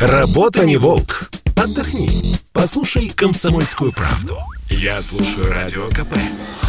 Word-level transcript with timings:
Работа 0.00 0.66
не 0.66 0.76
волк. 0.76 1.30
Отдохни. 1.56 2.34
Послушай 2.52 3.08
комсомольскую 3.08 3.92
правду. 3.92 4.36
Я 4.68 5.00
слушаю 5.00 5.48
радио 5.48 5.88
КП. 5.88 6.16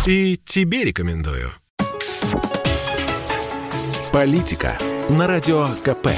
И 0.05 0.37
тебе 0.45 0.83
рекомендую. 0.83 1.49
Политика 4.13 4.77
на 5.09 5.27
радио 5.27 5.69
КП. 5.83 6.09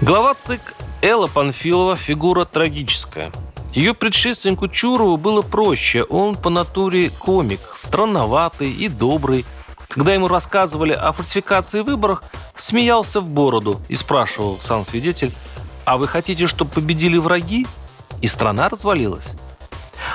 Глава 0.00 0.34
ЦИК 0.34 0.74
Элла 1.00 1.28
Панфилова 1.28 1.96
фигура 1.96 2.44
трагическая. 2.44 3.30
Ее 3.72 3.94
предшественнику 3.94 4.68
Чурову 4.68 5.16
было 5.16 5.42
проще. 5.42 6.02
Он 6.02 6.34
по 6.34 6.50
натуре 6.50 7.10
комик, 7.10 7.60
странноватый 7.76 8.72
и 8.72 8.88
добрый. 8.88 9.44
Когда 9.94 10.12
ему 10.12 10.26
рассказывали 10.26 10.92
о 10.92 11.12
фальсификации 11.12 11.82
выборах, 11.82 12.24
смеялся 12.56 13.20
в 13.20 13.30
бороду 13.30 13.80
и 13.88 13.94
спрашивал 13.94 14.58
сам 14.60 14.84
свидетель, 14.84 15.32
а 15.84 15.98
вы 15.98 16.08
хотите, 16.08 16.48
чтобы 16.48 16.72
победили 16.72 17.16
враги? 17.16 17.64
И 18.20 18.26
страна 18.26 18.68
развалилась. 18.68 19.26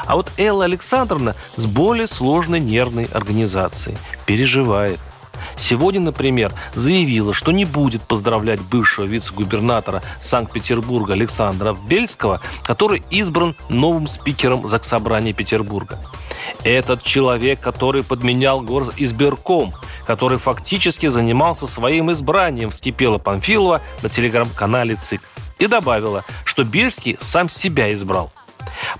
А 0.05 0.17
вот 0.17 0.29
Элла 0.37 0.65
Александровна 0.65 1.33
с 1.55 1.65
более 1.65 2.07
сложной 2.07 2.59
нервной 2.59 3.05
организацией 3.05 3.95
переживает. 4.25 4.99
Сегодня, 5.55 6.01
например, 6.01 6.51
заявила, 6.75 7.33
что 7.33 7.53
не 7.53 7.63
будет 7.63 8.01
поздравлять 8.01 8.59
бывшего 8.59 9.05
вице-губернатора 9.05 10.01
Санкт-Петербурга 10.19 11.13
Александра 11.13 11.73
Бельского, 11.87 12.41
который 12.63 13.01
избран 13.11 13.55
новым 13.69 14.07
спикером 14.07 14.67
Заксобрания 14.67 15.31
Петербурга. 15.31 15.97
Этот 16.63 17.03
человек, 17.03 17.59
который 17.59 18.03
подменял 18.03 18.63
избирком, 18.97 19.73
который 20.05 20.37
фактически 20.37 21.07
занимался 21.07 21.67
своим 21.67 22.11
избранием, 22.11 22.71
вскипела 22.71 23.17
Панфилова 23.17 23.81
на 24.01 24.09
телеграм-канале 24.09 24.95
ЦИК. 24.95 25.21
И 25.59 25.67
добавила, 25.67 26.23
что 26.45 26.63
Бельский 26.63 27.17
сам 27.19 27.49
себя 27.49 27.93
избрал. 27.93 28.31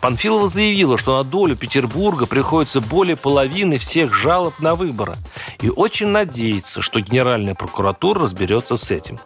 Панфилова 0.01 0.47
заявила, 0.47 0.97
что 0.97 1.17
на 1.17 1.23
долю 1.23 1.55
Петербурга 1.55 2.25
приходится 2.25 2.81
более 2.81 3.16
половины 3.16 3.77
всех 3.77 4.13
жалоб 4.13 4.59
на 4.59 4.75
выборы. 4.75 5.16
И 5.61 5.69
очень 5.69 6.07
надеется, 6.07 6.81
что 6.81 6.99
Генеральная 6.99 7.55
прокуратура 7.55 8.21
разберется 8.23 8.75
с 8.75 8.91
этим. 8.91 9.19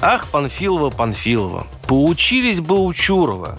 Ах, 0.00 0.26
Панфилова, 0.28 0.90
Панфилова, 0.90 1.66
поучились 1.86 2.60
бы 2.60 2.78
у 2.78 2.92
Чурова. 2.92 3.58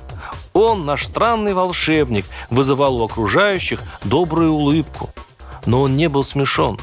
Он, 0.62 0.86
наш 0.86 1.08
странный 1.08 1.54
волшебник, 1.54 2.26
вызывал 2.50 3.02
у 3.02 3.06
окружающих 3.06 3.82
добрую 4.04 4.52
улыбку. 4.52 5.10
Но 5.66 5.82
он 5.82 5.96
не 5.96 6.08
был 6.08 6.24
смешон. 6.24 6.80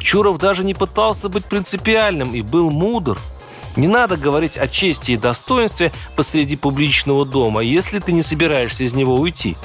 Чуров 0.00 0.38
даже 0.38 0.64
не 0.64 0.74
пытался 0.74 1.28
быть 1.28 1.44
принципиальным 1.44 2.34
и 2.34 2.42
был 2.42 2.70
мудр– 2.70 3.18
не 3.76 3.86
надо 3.86 4.16
говорить 4.16 4.56
о 4.56 4.66
чести 4.66 5.12
и 5.12 5.16
достоинстве 5.16 5.92
посреди 6.16 6.56
публичного 6.56 7.24
дома, 7.24 7.60
если 7.60 8.00
ты 8.00 8.12
не 8.12 8.22
собираешься 8.22 8.84
из 8.84 8.94
него 8.94 9.14
уйти. 9.14 9.56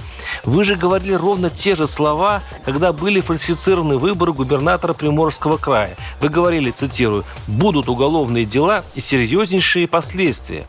Вы 0.43 0.63
же 0.63 0.75
говорили 0.75 1.13
ровно 1.13 1.49
те 1.49 1.75
же 1.75 1.87
слова, 1.87 2.43
когда 2.63 2.93
были 2.93 3.19
фальсифицированы 3.19 3.97
выборы 3.97 4.33
губернатора 4.33 4.93
Приморского 4.93 5.57
края. 5.57 5.95
Вы 6.21 6.29
говорили, 6.29 6.71
цитирую, 6.71 7.23
«будут 7.47 7.89
уголовные 7.89 8.45
дела 8.45 8.83
и 8.93 9.01
серьезнейшие 9.01 9.87
последствия». 9.87 10.65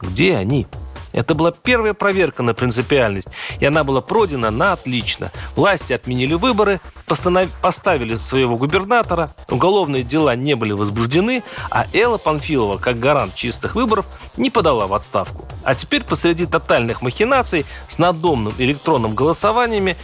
Где 0.00 0.36
они? 0.36 0.66
Это 1.12 1.34
была 1.34 1.50
первая 1.50 1.94
проверка 1.94 2.42
на 2.42 2.54
принципиальность, 2.54 3.28
и 3.58 3.66
она 3.66 3.84
была 3.84 4.00
пройдена 4.00 4.50
на 4.50 4.72
отлично. 4.72 5.30
Власти 5.56 5.92
отменили 5.92 6.34
выборы, 6.34 6.80
постанов... 7.06 7.50
поставили 7.60 8.16
своего 8.16 8.56
губернатора, 8.56 9.30
уголовные 9.48 10.02
дела 10.02 10.36
не 10.36 10.54
были 10.54 10.72
возбуждены, 10.72 11.42
а 11.70 11.86
Элла 11.92 12.18
Панфилова, 12.18 12.78
как 12.78 12.98
гарант 12.98 13.34
чистых 13.34 13.74
выборов, 13.74 14.06
не 14.36 14.50
подала 14.50 14.86
в 14.86 14.94
отставку. 14.94 15.44
А 15.64 15.74
теперь 15.74 16.04
посреди 16.04 16.46
тотальных 16.46 17.02
махинаций 17.02 17.66
с 17.88 17.98
надомным 17.98 18.54
электронным 18.58 19.14
голосованиями 19.14 19.96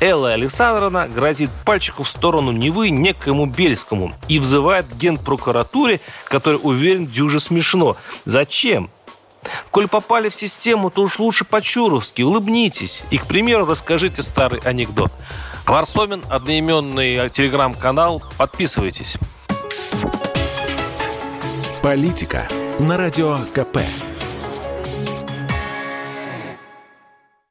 Элла 0.00 0.32
Александровна 0.32 1.08
грозит 1.08 1.50
пальчику 1.64 2.04
в 2.04 2.08
сторону 2.08 2.52
Невы 2.52 2.88
некоему 2.88 3.44
Бельскому 3.44 4.12
и 4.28 4.38
взывает 4.38 4.86
к 4.86 4.94
генпрокуратуре, 4.94 6.00
который 6.24 6.58
уверен 6.62 7.06
дюже 7.06 7.38
смешно. 7.38 7.96
Зачем? 8.24 8.90
Коль 9.70 9.86
попали 9.88 10.28
в 10.28 10.34
систему, 10.34 10.90
то 10.90 11.02
уж 11.02 11.18
лучше 11.18 11.44
по-чуровски, 11.44 12.22
улыбнитесь. 12.22 13.02
И, 13.10 13.18
к 13.18 13.26
примеру, 13.26 13.66
расскажите 13.66 14.22
старый 14.22 14.60
анекдот. 14.64 15.12
Варсомин, 15.66 16.24
одноименный 16.28 17.30
телеграм-канал. 17.30 18.22
Подписывайтесь. 18.36 19.16
Политика 21.82 22.48
на 22.80 22.96
радио 22.96 23.38
КП. 23.54 23.78